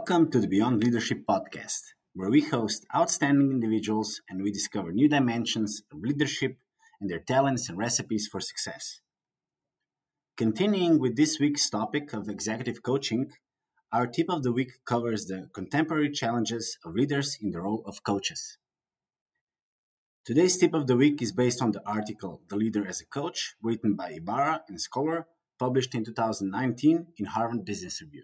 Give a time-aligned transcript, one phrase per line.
[0.00, 5.10] Welcome to the Beyond Leadership podcast, where we host outstanding individuals and we discover new
[5.10, 6.56] dimensions of leadership
[7.02, 9.02] and their talents and recipes for success.
[10.38, 13.30] Continuing with this week's topic of executive coaching,
[13.92, 18.02] our tip of the week covers the contemporary challenges of leaders in the role of
[18.02, 18.56] coaches.
[20.24, 23.54] Today's tip of the week is based on the article The Leader as a Coach,
[23.62, 25.26] written by Ibarra and Scoular,
[25.58, 28.22] published in 2019 in Harvard Business Review.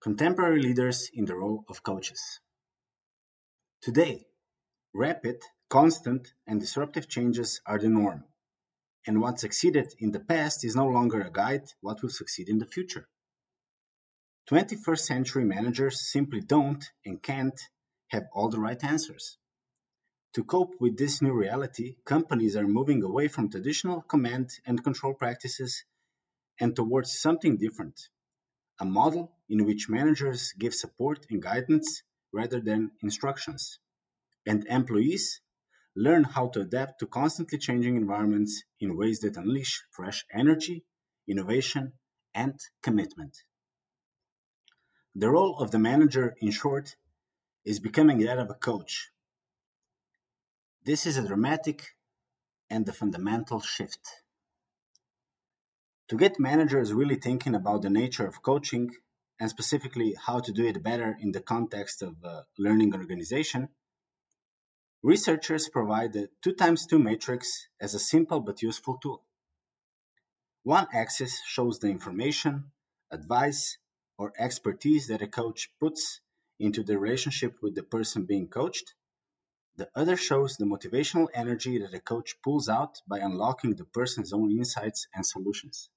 [0.00, 2.38] Contemporary leaders in the role of coaches.
[3.82, 4.26] Today,
[4.94, 8.22] rapid, constant, and disruptive changes are the norm,
[9.08, 12.58] and what succeeded in the past is no longer a guide what will succeed in
[12.58, 13.08] the future.
[14.48, 17.60] 21st century managers simply don't and can't
[18.10, 19.36] have all the right answers.
[20.34, 25.14] To cope with this new reality, companies are moving away from traditional command and control
[25.14, 25.82] practices
[26.60, 28.10] and towards something different
[28.80, 33.78] a model in which managers give support and guidance rather than instructions,
[34.46, 35.40] and employees
[35.96, 40.84] learn how to adapt to constantly changing environments in ways that unleash fresh energy,
[41.26, 41.92] innovation,
[42.34, 43.38] and commitment.
[45.14, 46.94] The role of the manager, in short,
[47.64, 49.10] is becoming that of a coach.
[50.84, 51.96] This is a dramatic
[52.70, 54.06] and a fundamental shift.
[56.08, 58.90] To get managers really thinking about the nature of coaching
[59.38, 63.68] and specifically how to do it better in the context of a learning organization,
[65.02, 69.22] researchers provide the 2 times 2 matrix as a simple but useful tool.
[70.62, 72.72] One axis shows the information,
[73.10, 73.76] advice,
[74.16, 76.22] or expertise that a coach puts
[76.58, 78.94] into the relationship with the person being coached.
[79.76, 84.32] The other shows the motivational energy that a coach pulls out by unlocking the person's
[84.32, 85.90] own insights and solutions.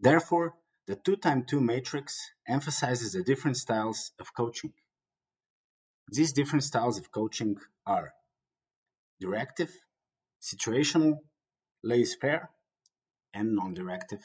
[0.00, 0.54] Therefore,
[0.86, 4.72] the 2 times 2 matrix emphasizes the different styles of coaching.
[6.10, 7.56] These different styles of coaching
[7.86, 8.14] are
[9.20, 9.70] directive,
[10.40, 11.18] situational,
[11.84, 12.50] laissez faire,
[13.34, 14.22] and non directive.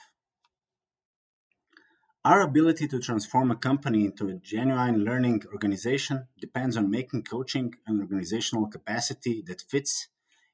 [2.24, 7.76] Our ability to transform a company into a genuine learning organization depends on making coaching
[7.86, 10.08] an organizational capacity that fits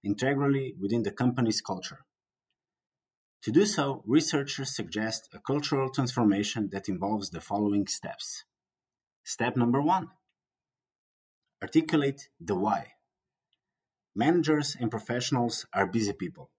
[0.04, 2.00] integrally within the company's culture.
[3.44, 8.44] To do so, researchers suggest a cultural transformation that involves the following steps.
[9.24, 10.09] Step number one
[11.62, 12.94] articulate the why.
[14.16, 16.50] Managers and professionals are busy people.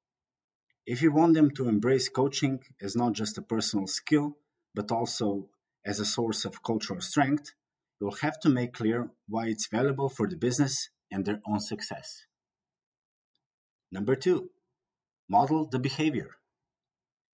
[0.87, 4.39] If you want them to embrace coaching as not just a personal skill,
[4.75, 5.49] but also
[5.85, 7.53] as a source of cultural strength,
[8.01, 12.27] you'll have to make clear why it's valuable for the business and their own success.
[13.91, 14.51] Number two,
[15.29, 16.37] model the behavior.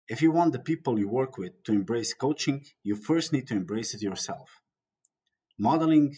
[0.08, 3.54] If you want the people you work with to embrace coaching, you first need to
[3.54, 4.62] embrace it yourself.
[5.58, 6.16] Modeling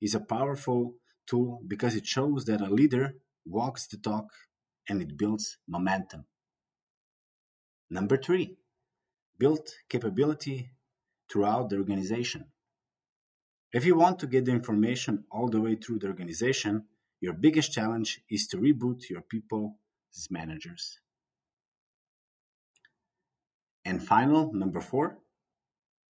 [0.00, 0.94] is a powerful
[1.26, 4.30] tool because it shows that a leader walks the talk
[4.88, 6.24] and it builds momentum.
[7.90, 8.56] Number three,
[9.38, 10.70] build capability
[11.30, 12.46] throughout the organization.
[13.72, 16.86] If you want to get the information all the way through the organization,
[17.20, 19.76] your biggest challenge is to reboot your people
[20.16, 21.00] as managers.
[23.86, 25.18] And final, number four,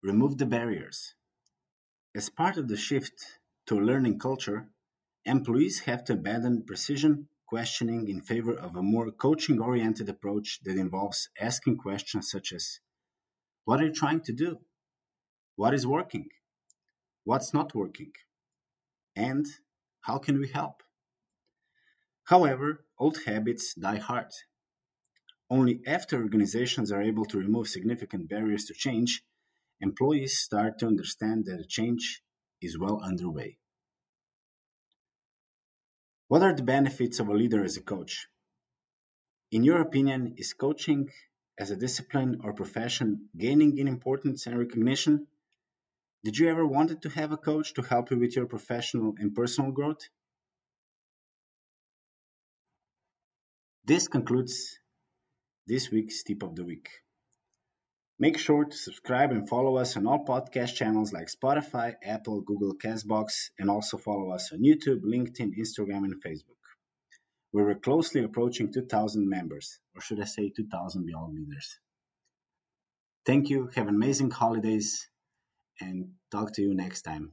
[0.01, 1.15] remove the barriers.
[2.15, 4.69] As part of the shift to learning culture,
[5.25, 10.77] employees have to abandon precision questioning in favor of a more coaching oriented approach that
[10.77, 12.79] involves asking questions such as
[13.65, 14.59] What are you trying to do?
[15.57, 16.29] What is working?
[17.25, 18.13] What's not working?
[19.17, 19.45] And
[19.99, 20.81] how can we help?
[22.23, 24.31] However, old habits die hard
[25.49, 29.23] only after organizations are able to remove significant barriers to change,
[29.81, 32.21] employees start to understand that a change
[32.61, 33.57] is well underway.
[36.27, 38.27] What are the benefits of a leader as a coach?
[39.51, 41.09] In your opinion, is coaching
[41.57, 45.27] as a discipline or profession gaining in importance and recognition?
[46.23, 49.35] Did you ever wanted to have a coach to help you with your professional and
[49.35, 50.09] personal growth?
[53.85, 54.79] This concludes
[55.67, 56.89] this week's tip of the week.
[58.17, 62.73] Make sure to subscribe and follow us on all podcast channels like Spotify, Apple, Google,
[62.75, 66.55] Castbox, and also follow us on YouTube, LinkedIn, Instagram, and Facebook.
[67.51, 71.79] We're closely approaching 2,000 members, or should I say 2,000 Beyond Leaders.
[73.25, 75.09] Thank you, have amazing holidays,
[75.81, 77.31] and talk to you next time.